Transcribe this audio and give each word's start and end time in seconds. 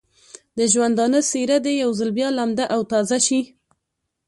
د 0.57 0.59
ژوندانه 0.73 1.19
څېره 1.29 1.57
دې 1.65 1.73
یو 1.83 1.91
ځل 1.99 2.09
بیا 2.17 2.29
لمده 2.37 2.65
او 2.75 2.81
تازه 2.91 3.17
شي. 3.27 3.41